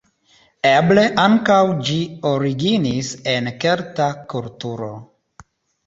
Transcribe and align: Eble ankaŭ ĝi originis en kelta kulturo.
Eble 0.69 1.03
ankaŭ 1.23 1.59
ĝi 1.91 1.99
originis 2.31 3.13
en 3.37 3.53
kelta 3.63 4.13
kulturo. 4.35 4.93